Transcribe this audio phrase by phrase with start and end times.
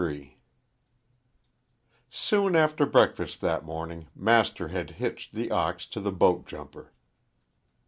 [0.03, 0.37] "_XXXIII
[2.09, 6.91] SOON after breakfast that morning Master had hitched the ox to the boat jumper.